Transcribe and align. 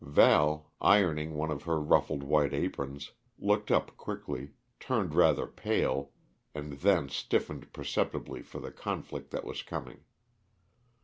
Val, 0.03 0.71
ironing 0.81 1.35
one 1.35 1.51
of 1.51 1.61
her 1.65 1.79
ruffled 1.79 2.23
white 2.23 2.55
aprons, 2.55 3.11
looked 3.37 3.69
up 3.69 3.95
quickly, 3.97 4.49
turned 4.79 5.13
rather 5.13 5.45
pale, 5.45 6.09
and 6.55 6.73
then 6.79 7.07
stiffened 7.07 7.71
perceptibly 7.71 8.41
for 8.41 8.59
the 8.59 8.71
conflict 8.71 9.29
that 9.29 9.45
was 9.45 9.61
coming. 9.61 9.99